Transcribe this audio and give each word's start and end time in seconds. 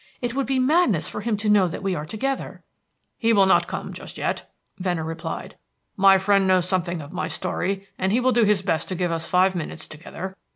It 0.19 0.33
would 0.33 0.47
be 0.47 0.57
madness 0.57 1.07
for 1.07 1.21
him 1.21 1.37
to 1.37 1.47
know 1.47 1.67
that 1.67 1.83
we 1.83 1.93
are 1.93 2.07
together." 2.07 2.63
"He 3.19 3.33
will 3.33 3.45
not 3.45 3.67
come 3.67 3.93
just 3.93 4.17
yet," 4.17 4.51
Venner 4.79 5.03
replied. 5.03 5.57
"My 5.95 6.17
friend 6.17 6.47
knows 6.47 6.67
something 6.67 7.01
of 7.03 7.13
my 7.13 7.27
story, 7.27 7.87
and 7.99 8.11
he 8.11 8.19
will 8.19 8.31
do 8.31 8.43
his 8.43 8.63
best 8.63 8.87
to 8.89 8.95
get 8.95 9.11
us 9.11 9.27
five 9.27 9.53
minutes 9.53 9.87
together. 9.87 10.35